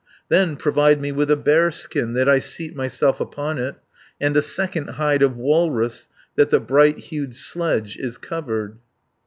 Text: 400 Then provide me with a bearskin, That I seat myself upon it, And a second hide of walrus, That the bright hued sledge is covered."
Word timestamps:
400 0.29 0.29
Then 0.49 0.55
provide 0.57 0.99
me 0.99 1.11
with 1.11 1.29
a 1.29 1.35
bearskin, 1.37 2.13
That 2.13 2.27
I 2.27 2.39
seat 2.39 2.75
myself 2.75 3.19
upon 3.19 3.59
it, 3.59 3.75
And 4.19 4.35
a 4.35 4.41
second 4.41 4.87
hide 4.93 5.21
of 5.21 5.37
walrus, 5.37 6.09
That 6.37 6.49
the 6.49 6.59
bright 6.59 6.97
hued 6.97 7.35
sledge 7.35 7.97
is 7.97 8.17
covered." 8.17 8.79